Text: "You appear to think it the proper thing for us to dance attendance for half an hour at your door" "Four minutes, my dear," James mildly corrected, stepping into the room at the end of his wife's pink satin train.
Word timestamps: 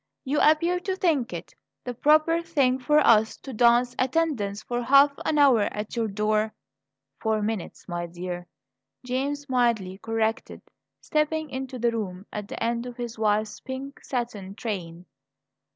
"You 0.25 0.39
appear 0.41 0.79
to 0.79 0.95
think 0.95 1.31
it 1.31 1.53
the 1.83 1.93
proper 1.93 2.41
thing 2.41 2.79
for 2.79 2.97
us 3.05 3.37
to 3.37 3.53
dance 3.53 3.93
attendance 3.99 4.63
for 4.63 4.81
half 4.81 5.13
an 5.25 5.37
hour 5.37 5.61
at 5.65 5.95
your 5.95 6.07
door" 6.07 6.55
"Four 7.21 7.43
minutes, 7.43 7.87
my 7.87 8.07
dear," 8.07 8.47
James 9.05 9.47
mildly 9.47 9.99
corrected, 9.99 10.63
stepping 11.01 11.51
into 11.51 11.77
the 11.77 11.91
room 11.91 12.25
at 12.33 12.47
the 12.47 12.63
end 12.63 12.87
of 12.87 12.97
his 12.97 13.19
wife's 13.19 13.59
pink 13.59 14.03
satin 14.03 14.55
train. 14.55 15.05